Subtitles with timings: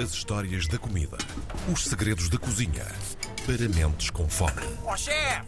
[0.00, 1.18] As histórias da comida.
[1.72, 2.86] Os segredos da cozinha.
[3.44, 4.52] Para mentes com fome.
[4.84, 5.44] Ó chefe!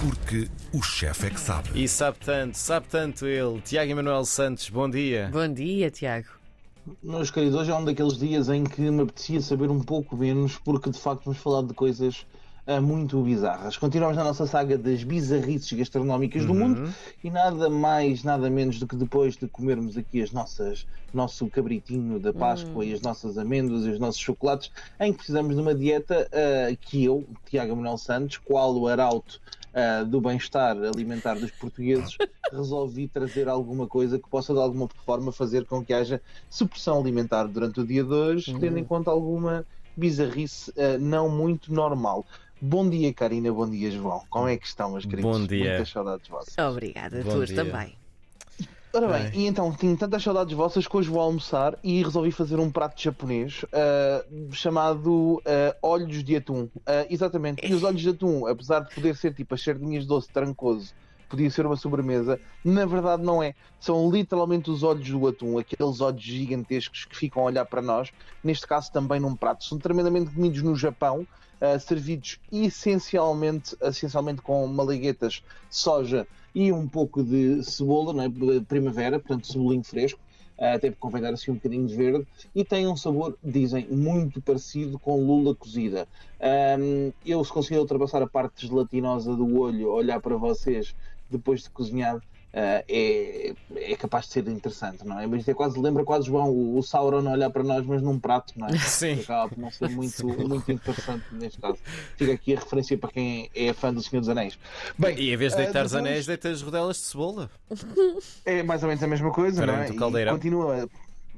[0.00, 1.70] Porque o chefe é que sabe.
[1.74, 3.60] E sabe tanto, sabe tanto ele.
[3.60, 5.30] Tiago Emanuel Santos, bom dia.
[5.32, 6.26] Bom dia, Tiago.
[7.04, 10.58] Meus queridos, hoje é um daqueles dias em que me apetecia saber um pouco menos,
[10.58, 12.26] porque de facto vamos falar de coisas
[12.80, 13.76] muito bizarras.
[13.76, 16.92] Continuamos na nossa saga das bizarrices gastronómicas do mundo
[17.22, 22.18] e nada mais, nada menos do que depois de comermos aqui as nossas, nosso cabritinho
[22.18, 25.74] da Páscoa e as nossas amêndoas e os nossos chocolates, em que precisamos de uma
[25.74, 29.40] dieta ah, que eu, Tiago Manuel Santos, qual o arauto
[29.74, 32.16] ah, do bem-estar alimentar dos portugueses,
[32.50, 37.44] resolvi trazer alguma coisa que possa de alguma forma fazer com que haja supressão alimentar
[37.44, 42.24] durante o dia de hoje, tendo em conta alguma bizarrice ah, não muito normal.
[42.60, 43.52] Bom dia, Karina.
[43.52, 44.22] Bom dia, João.
[44.30, 45.38] Como é que estão, meus queridos?
[45.38, 45.70] Bom dia.
[45.70, 46.56] Muitas saudades vossas.
[46.58, 47.64] Obrigada, Bom tuas dia.
[47.64, 47.94] também.
[48.96, 49.32] Ora bem, Ai.
[49.34, 53.02] e então tinha tantas saudades vossas que hoje vou almoçar e resolvi fazer um prato
[53.02, 56.68] japonês ah, chamado ah, olhos de atum.
[56.86, 57.66] Ah, exatamente.
[57.66, 60.94] E os olhos de atum, apesar de poder ser tipo as sardinhas doce trancoso,
[61.34, 63.54] podia ser uma sobremesa, na verdade não é.
[63.80, 68.10] São literalmente os olhos do atum, aqueles olhos gigantescos que ficam a olhar para nós,
[68.42, 69.64] neste caso também num prato.
[69.64, 71.26] São tremendamente comidos no Japão,
[71.60, 78.60] ah, servidos essencialmente, essencialmente com malaguetas, soja e um pouco de cebola, não é?
[78.60, 80.20] primavera, portanto cebolinho fresco,
[80.56, 84.40] ah, até porque convém assim um bocadinho de verde, e tem um sabor, dizem, muito
[84.40, 86.06] parecido com lula cozida.
[86.40, 90.94] Ahm, eu, se conseguir ultrapassar a parte gelatinosa do olho, olhar para vocês
[91.30, 92.22] depois de cozinhado,
[92.56, 95.26] ah, é, é capaz de ser interessante, não é?
[95.26, 98.52] Mas é quase, lembra quase João, o, o Sauron olhar para nós, mas num prato,
[98.56, 98.78] não é?
[98.78, 99.20] Sim.
[99.20, 101.78] Acaba por não ser muito, muito interessante neste caso.
[102.16, 104.56] Fica aqui a referência para quem é fã do Senhor dos Anéis.
[104.96, 107.50] Bem, E em vez de ah, deitar os depois- anéis, deitas rodelas de cebola.
[108.44, 110.22] é mais ou menos a mesma coisa, Perante não é?
[110.22, 110.88] E continua.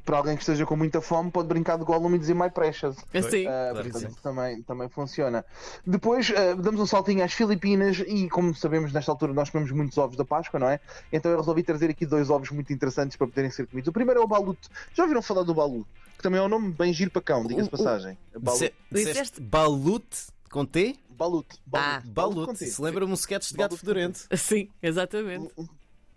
[0.06, 2.96] Para alguém que esteja com muita fome, pode brincar de Gollum e dizer My Precious.
[3.12, 3.46] Assim.
[3.46, 4.20] Ah, Claro que portanto, sim.
[4.22, 5.44] também, também funciona.
[5.84, 9.98] Depois ah, damos um saltinho às Filipinas e, como sabemos, nesta altura nós comemos muitos
[9.98, 10.78] ovos da Páscoa, não é?
[11.12, 13.88] Então eu resolvi trazer aqui dois ovos muito interessantes para poderem ser comidos.
[13.88, 14.58] O primeiro é o balut.
[14.94, 15.84] Já ouviram falar do balut?
[16.16, 18.16] Que também é um nome bem giro para cão, diga-se passagem.
[18.38, 18.72] Balut.
[18.92, 20.96] Disse- Disseste- balute com T?
[21.10, 21.48] Balut.
[21.72, 22.54] Ah, com Balute.
[22.60, 22.66] T.
[22.66, 24.20] Se lembra-me um sketch de gato fedorento.
[24.36, 25.52] Sim, exatamente.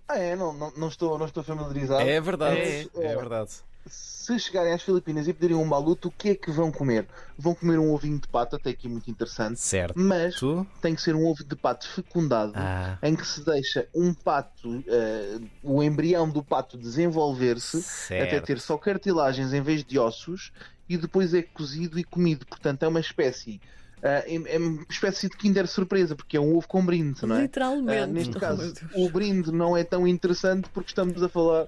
[0.08, 0.36] Ah, é?
[0.36, 2.02] Não, não, não, estou, não estou familiarizado.
[2.02, 2.60] É verdade.
[2.60, 2.88] É.
[2.96, 3.52] É verdade.
[3.90, 7.08] Se chegarem às Filipinas e pedirem um baluto, o que é que vão comer?
[7.38, 9.98] Vão comer um ovinho de pato, até aqui muito interessante, Certo.
[9.98, 10.68] mas Tu?
[10.82, 12.98] tem que ser um ovo de pato fecundado, Ah.
[13.02, 18.78] em que se deixa um pato, eh, o embrião do pato desenvolver-se até ter só
[18.78, 20.52] cartilagens em vez de ossos
[20.88, 22.46] e depois é cozido e comido.
[22.46, 23.60] Portanto, é uma espécie.
[24.02, 27.42] eh, é, uma espécie de Kinder surpresa, porque é um ovo com brinde, não é?
[27.42, 28.00] Literalmente.
[28.04, 31.68] Ah, neste Oh, caso, o brinde não é tão interessante porque estamos a falar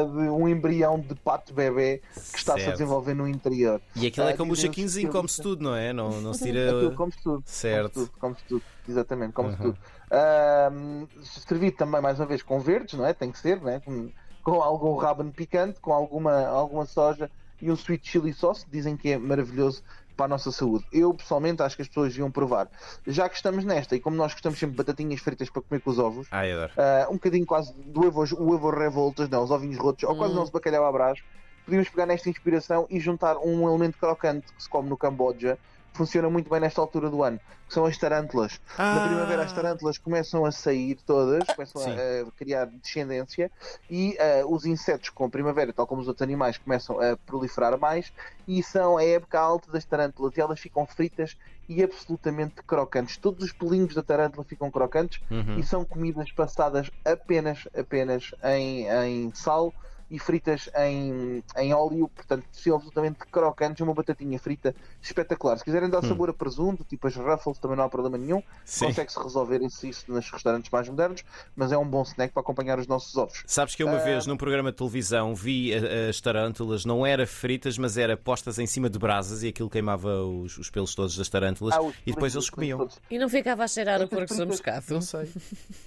[0.00, 3.80] ah, de um embrião de pato bebê que está-se a desenvolver no interior.
[3.96, 5.92] E aquilo é Ah, como o jaquinzinho, come-se tudo, não é?
[5.92, 6.96] Não, não se Aquilo tira.
[6.96, 7.42] come-se tudo.
[7.46, 7.92] Certo.
[7.94, 8.62] Come-se tudo, come-se tudo.
[8.88, 9.72] Exatamente, come-se Uhum.
[9.72, 9.78] tudo.
[10.10, 13.12] Ahm, servido também, mais uma vez, com verdes, não é?
[13.14, 13.80] Tem que ser, não é?
[13.80, 14.10] Com,
[14.42, 17.30] com algum raban picante, com alguma, alguma soja
[17.60, 18.66] e um sweet chili sauce.
[18.70, 19.82] Dizem que é maravilhoso
[20.16, 20.84] para a nossa saúde.
[20.92, 22.68] Eu, pessoalmente, acho que as pessoas deviam provar.
[23.06, 25.90] Já que estamos nesta, e como nós gostamos sempre de batatinhas fritas para comer com
[25.90, 26.28] os ovos,
[26.76, 30.32] ah, um bocadinho quase do ovo, o ovo revoltas, não, os ovinhos rotos, ou quase
[30.32, 30.36] Hum.
[30.36, 31.18] o nosso bacalhau à brás,
[31.64, 35.58] podíamos pegar nesta inspiração e juntar um elemento crocante que se come no Camboja,
[35.92, 37.38] funciona muito bem nesta altura do ano,
[37.68, 38.60] que são as tarântulas.
[38.78, 43.50] Na primavera as tarântulas começam a sair todas, começam a, a criar descendência
[43.90, 47.78] e ah, os insetos com a primavera, tal como os outros animais, começam a proliferar
[47.78, 48.12] mais
[48.48, 51.36] e são a época alta das tarântulas e elas ficam fritas
[51.68, 53.16] e absolutamente crocantes.
[53.16, 55.58] Todos os pelinhos da tarântula ficam crocantes Uhum.
[55.58, 59.72] e são comidas passadas apenas, apenas em, em sal
[60.12, 65.56] e fritas em, em óleo, portanto, são absolutamente crocantes, uma batatinha frita espetacular.
[65.58, 68.42] Se quiserem dar sabor a presunto, tipo as Ruffles, também não há problema nenhum, Hum.
[68.86, 71.24] Consegue-se resolver isso, isso nos restaurantes mais modernos,
[71.56, 73.42] mas é um bom snack para acompanhar os nossos ovos.
[73.46, 74.04] Sabes que eu uma Ah.
[74.04, 78.66] vez num programa de televisão vi as tarântulas, não era fritas, mas era postas em
[78.66, 82.34] cima de brasas e aquilo queimava os, os pelos todos das tarântulas Ah, e depois
[82.34, 82.86] eles comiam.
[83.10, 84.84] E não ficava a cheirar o porco fritas- moscado.
[84.90, 85.30] Não sei.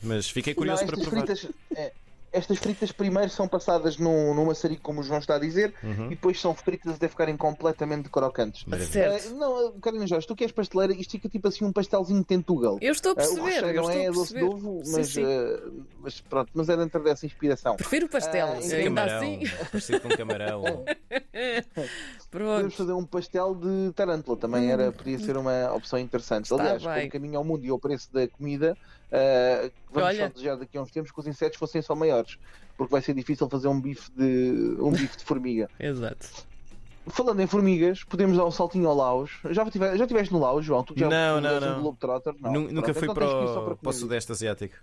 [0.02, 1.28] Mas fiquei Não, curioso para estas provar.
[1.28, 1.92] fritas, é,
[2.36, 6.06] estas fritas primeiro são passadas num, num maçarico, como o João está a dizer, Uhum.
[6.08, 8.66] e depois são fritas até ficarem completamente crocantes.
[8.66, 8.92] Maravilha.
[9.20, 9.30] Certo.
[9.34, 12.26] Ah, não, Carolina Jorge, tu que és pasteleira, isto fica tipo assim um pastelzinho de
[12.26, 12.78] tentugal.
[12.82, 15.08] Eu estou a Ah, o perceber, recheio eu não é doce de ovo, Sim, mas,
[15.08, 15.24] sim.
[15.24, 15.70] ah,
[16.02, 17.76] mas pronto, mas é dentro dessa inspiração.
[17.76, 19.18] Prefiro o pastel, Ah, ainda Camarão.
[19.18, 19.40] assim.
[19.72, 20.64] Parecido com camarão.
[22.32, 26.46] Podemos fazer um pastel de tarântula, também era, podia ser uma opção interessante.
[26.46, 27.02] Está Aliás, bem.
[27.04, 28.78] com o caminho ao mundo e ao preço da comida,
[29.12, 30.28] ah, vamos Olha.
[30.28, 32.25] só desejar daqui a uns tempos que os insetos fossem só maiores,
[32.78, 35.70] porque vai ser difícil fazer um bife de, um bife de formiga.
[35.80, 36.28] Exato.
[37.08, 39.32] falando em formigas, podemos dar um saltinho ao Laos.
[39.52, 40.84] Já, tive, já estiveste no Laos, João?
[40.84, 41.82] Tu já Não, não, não.
[41.82, 42.34] Globetrotter?
[42.42, 42.52] Não.
[42.52, 44.76] Nu- Nunca Pronto, fui então para, o, para o Sudeste Asiático.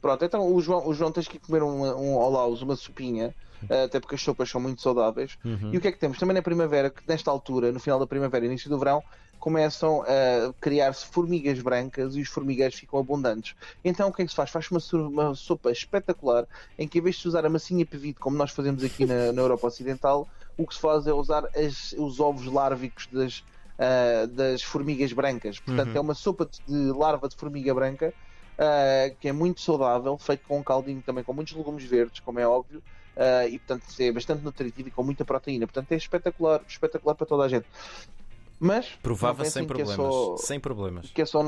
[0.00, 2.76] Pronto, então o João, o João tens que ir comer um, um ao Laos, uma
[2.76, 3.34] sopinha,
[3.68, 5.36] eh, até porque as sopas são muito saudáveis.
[5.44, 5.70] Uhum.
[5.72, 6.16] E o que é que temos?
[6.18, 9.02] Também na primavera, que nesta altura, no final da primavera e início do verão,
[9.38, 13.54] começam a criar-se formigas brancas e os formigueiros ficam abundantes.
[13.84, 14.50] Então o que é que se faz?
[14.50, 16.46] Faz uma, uma sopa espetacular
[16.78, 19.42] em que, em vez de usar a massinha pevite, como nós fazemos aqui na, na
[19.42, 23.44] Europa Ocidental, o que se faz é usar as- os ovos lárvicos das,
[23.78, 25.60] ah, das formigas brancas.
[25.60, 25.98] Portanto, Uhum.
[25.98, 28.14] é uma sopa de, larva de formiga branca
[28.58, 32.38] ah, que é muito saudável, feito com um caldinho também com muitos legumes verdes, como
[32.40, 32.82] é óbvio.
[33.16, 37.26] ah, e portanto é bastante nutritivo e com muita proteína, portanto é espetacular, espetacular para
[37.26, 37.66] toda a gente.
[38.58, 39.96] Mas Provava sem que é problemas.
[39.96, 41.10] só- Sem problemas.
[41.10, 41.42] que é só,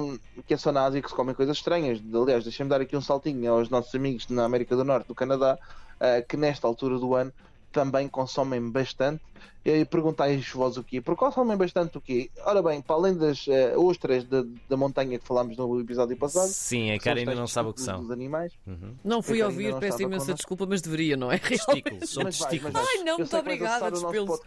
[0.46, 2.00] que é só na Ásia que se comem coisas estranhas.
[2.14, 5.58] Aliás, deixem-me dar aqui um saltinho aos nossos amigos na América do Norte, do Canadá,
[5.98, 7.32] ah, que nesta altura do ano
[7.72, 9.22] também consomem bastante.
[9.64, 11.00] E perguntais vós o quê?
[11.00, 12.30] Porque consomem bastante o quê?
[12.44, 16.48] Ora bem, para além das ah, ostras da, da montanha que falámos no episódio passado,
[16.48, 18.00] Sim, a os ainda não sabe o que são.
[18.00, 18.52] Dos animais.
[18.66, 18.94] Uhum.
[19.04, 21.38] Não fui ouvir, peço imensa desculpa, mas deveria, não é?
[21.38, 22.74] Testículos, são testículos.
[22.76, 24.40] Ai, não, muito obrigada, despelos.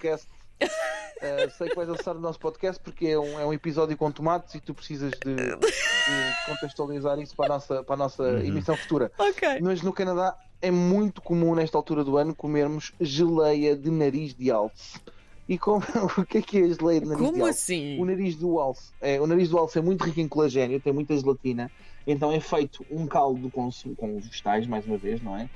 [0.66, 4.12] Uh, sei que vais acessar o nosso podcast porque é um, é um episódio com
[4.12, 8.40] tomates e tu precisas de, de contextualizar isso para a nossa, para a nossa Uhum.
[8.40, 9.12] emissão futura.
[9.20, 9.60] Ok.
[9.62, 14.50] Mas no Canadá é muito comum nesta altura do ano comermos geleia de nariz de
[14.50, 15.00] alce.
[15.48, 15.84] E como,
[16.18, 17.60] o que é que é a geleia de nariz de Como alce?
[17.74, 18.00] assim?
[18.02, 20.92] O nariz do alce é, o nariz do alce é muito rico em colagênio, tem
[20.94, 21.70] muita gelatina,
[22.06, 25.50] então é feito um caldo com, com vegetais, mais uma vez, não é?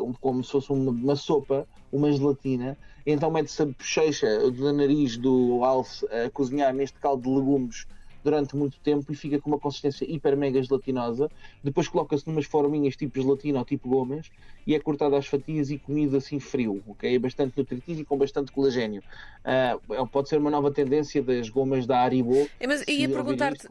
[0.00, 5.16] Um- como se fosse uma, uma sopa, uma gelatina, então mete-se a bochecha do nariz
[5.18, 7.86] do alce a cozinhar neste caldo de legumes
[8.26, 11.30] durante muito tempo e fica com uma consistência hiper mega gelatinosa.
[11.62, 14.28] Depois coloca-se numas forminhas tipo gelatina ou tipo gomas
[14.66, 17.14] e é cortado às fatias e comido assim frio, ok?
[17.14, 19.00] É bastante nutritivo e com bastante colagênio.
[19.44, 19.78] Ah,
[20.10, 22.48] pode ser uma nova tendência das gomas da Haribo.
[22.58, 23.68] É, Mas ia perguntar-te,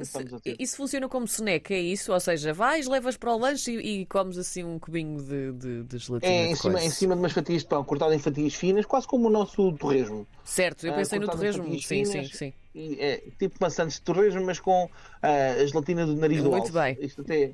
[0.58, 2.14] isso funciona como snack, é isso?
[2.14, 5.84] Ou seja, vais, levas para o lanche e, e comes assim um cubinho de, de,
[5.84, 6.88] de gelatina É de em cima, coisa.
[6.88, 9.74] em cima de umas fatias de pão, cortado em fatias finas, quase como o nosso
[9.74, 10.26] torresmo.
[10.46, 11.82] Certo, eu Ah, pensei no cortado em torresmo.
[11.82, 12.32] Sim, sim, finas.
[12.38, 12.54] sim.
[13.00, 14.90] É tipo maçãs de torresmo, mas com
[15.22, 16.74] ah, a gelatina do nariz do Muito alce.
[16.74, 16.98] bem.
[17.00, 17.52] Isto até,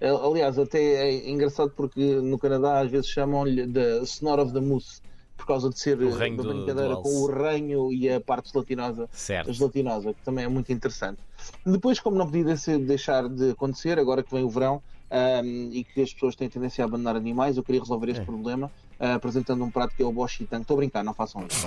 [0.00, 0.78] ah, aliás, até
[1.10, 5.00] é engraçado porque no Canadá às vezes chamam-lhe de Snore of the Mousse,
[5.36, 8.50] por causa de ser reino uma do- brincadeira do com o ranho e a parte
[8.52, 9.52] gelatinosa Certo.
[9.52, 11.18] gelatinosa, que também é muito interessante.
[11.64, 14.82] Depois, como não podia ser- deixar de acontecer, agora que vem o verão
[15.14, 18.24] ahm, e que as pessoas têm tendência a abandonar animais, eu queria resolver esse É.
[18.24, 20.62] problema ah, apresentando um prato que é o Boshitang.
[20.62, 21.66] Estou a brincar, não façam isso.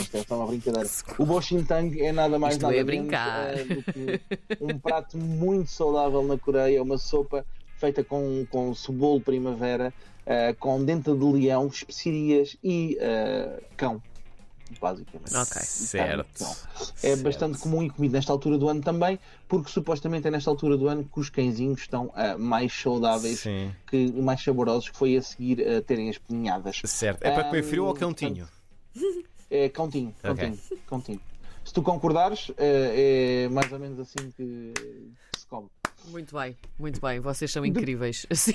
[0.00, 0.88] Isto é só uma brincadeira.
[1.18, 4.20] O Boshitang é nada mais Isto nada é menos ah, do que
[4.60, 7.44] um prato muito saudável na Coreia, uma sopa
[7.78, 9.92] feita com, com cebola primavera,
[10.26, 12.98] ah, com denta de leão, especiarias e
[13.76, 14.02] cão.
[14.80, 15.34] Basicamente.
[15.36, 15.62] Ok.
[15.62, 16.42] Certo.
[16.42, 16.50] Não.
[16.50, 16.54] É
[16.94, 17.22] Certo.
[17.22, 19.18] bastante comum e comido nesta altura do ano também,
[19.48, 23.72] porque supostamente é nesta altura do ano que os cãezinhos estão ah, mais saudáveis Sim.
[23.86, 26.80] que, e mais saborosos, que foi a seguir a terem as peninhadas.
[26.84, 27.22] Certo.
[27.22, 28.48] É para comer frio ou Ahm, cãotinho?
[29.50, 31.20] É cãotinho, cãotinho, cãotinho.
[31.64, 34.72] Se tu concordares, eh, é mais ou menos assim que
[35.36, 35.68] se come.
[36.10, 37.20] Muito bem, muito bem.
[37.20, 38.26] Vocês são incríveis.
[38.32, 38.52] Sim.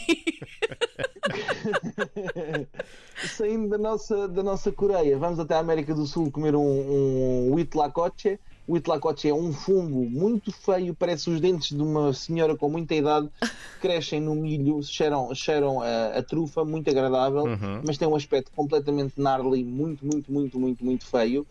[3.36, 7.54] Saindo da nossa, da nossa Coreia, vamos até a América do Sul comer um, um
[7.54, 8.40] Huitlacoche.
[8.66, 12.96] O Huitlacoche é um fungo muito feio, parece os dentes de uma senhora com muita
[12.96, 13.30] idade,
[13.82, 17.82] crescem no milho, cheiram, cheiram a, a trufa, muito agradável, Uhum.
[17.86, 21.46] mas tem um aspecto completamente gnarly, muito, muito, muito, muito, muito feio.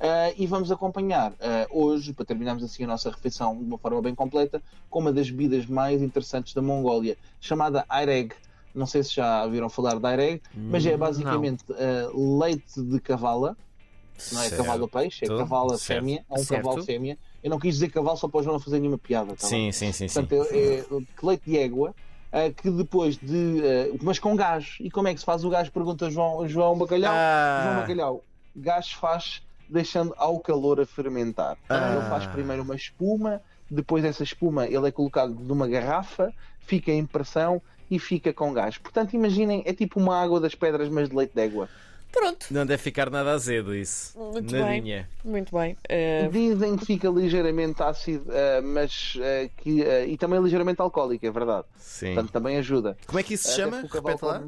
[0.00, 4.00] Ah, e vamos acompanhar ah, hoje, para terminarmos assim a nossa refeição de uma forma
[4.00, 8.32] bem completa, com uma das bebidas mais interessantes da Mongólia, chamada Aireg.
[8.74, 13.54] Não sei se já viram falar de Aireg, mas é basicamente ah, leite de cavala,
[14.32, 14.62] não é Certo.
[14.64, 15.82] cavalo peixe, é cavalo Certo.
[16.00, 16.62] fêmea, é um Certo.
[16.64, 17.18] cavalo fêmea.
[17.42, 19.34] Eu não quis dizer cavalo só para o João não fazer nenhuma piada.
[19.36, 19.46] tá?
[19.46, 20.24] Sim, sim, sim, sim.
[20.24, 20.84] Portanto, é, é
[21.22, 21.94] leite de égua
[22.32, 23.60] ah, que depois de.
[23.64, 24.76] ah, mas com gás.
[24.80, 25.68] E como é que se faz o gás?
[25.68, 27.12] Pergunta João, João Bacalhau.
[27.12, 28.24] João Ah, Bacalhau,
[28.56, 31.56] gás faz deixando ao calor a fermentar.
[31.68, 31.92] Ah.
[31.96, 33.40] Ele faz primeiro uma espuma,
[33.70, 38.78] depois dessa espuma ele é colocado numa garrafa, fica em pressão e fica com gás.
[38.78, 41.68] Portanto, imaginem, é tipo uma água das pedras, mas de leite de égua.
[42.14, 44.16] Pronto, não deve ficar nada azedo isso.
[44.18, 44.60] Muito bem.
[44.62, 45.08] Nadinha.
[45.24, 45.76] muito bem.
[45.88, 51.30] Eh, Dizem que fica ligeiramente ácido, ah, mas ah, que, e também ligeiramente alcoólico, é
[51.30, 51.66] verdade.
[51.76, 52.14] Sim.
[52.14, 52.96] Portanto, também ajuda.
[53.06, 53.82] Como é que isso se chama?
[53.82, 54.42] Repete lá.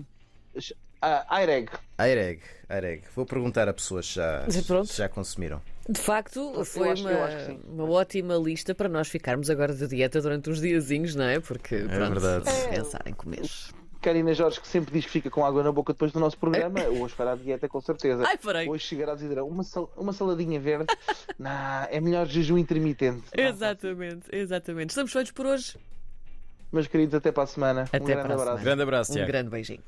[1.03, 1.69] Ah, Aireg.
[1.99, 2.41] Aireg.
[2.69, 3.03] Aireg.
[3.15, 5.61] Vou perguntar a pessoas se já, se já consumiram.
[5.89, 10.49] de facto, foi acho- uma, uma ótima lista para nós ficarmos agora de dieta durante
[10.51, 11.39] uns diazinhos, não é?
[11.39, 12.45] Porque, pronto, verdade.
[12.45, 13.43] vamos pensar em comer.
[14.07, 16.79] Karina Jorge, que sempre diz que fica com água na boca depois do nosso programa,
[17.01, 18.23] hoje fará a dieta com certeza.
[18.25, 18.69] Ai, farei.
[18.69, 20.87] Hoje chegará a dizer uma, sal- uma saladinha verde.
[21.37, 23.25] nah, é melhor jejum intermitente.
[23.37, 24.91] Exatamente, exatamente.
[24.91, 25.77] Estamos feitos por hoje.
[26.73, 27.83] Meus queridos, até para a semana.
[27.83, 28.45] Até um grande para a abraço.
[28.47, 28.63] semana.
[28.65, 29.83] Grande abraço, Um grande beijinho.